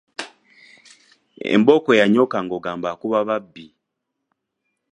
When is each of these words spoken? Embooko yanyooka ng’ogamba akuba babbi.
Embooko 1.53 1.89
yanyooka 1.99 2.37
ng’ogamba 2.45 2.87
akuba 2.93 3.27
babbi. 3.27 3.67